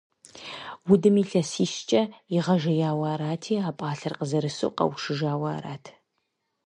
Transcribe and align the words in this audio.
Удым 0.91 1.15
илъэсищкӀэ 1.21 2.01
игъэжеяуэ 2.35 3.07
арати, 3.13 3.55
а 3.69 3.71
пӀалъэр 3.77 4.13
къызэрысу 4.19 4.73
къэушыжауэ 4.77 5.49
арат. 5.57 5.85